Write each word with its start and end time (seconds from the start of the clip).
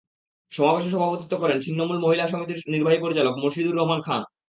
সমাবেশে 0.53 0.89
সভাপতিত্ব 0.91 1.33
করেন 1.39 1.57
ছিন্নমূল 1.65 1.97
মহিলা 2.01 2.25
সমিতির 2.27 2.59
নির্বাহী 2.73 2.99
পরিচালক 3.01 3.33
মুর্শীদুর 3.37 3.77
রহমান 3.77 3.99
খান। 4.01 4.21